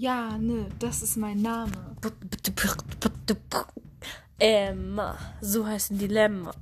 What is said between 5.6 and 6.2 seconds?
heißen die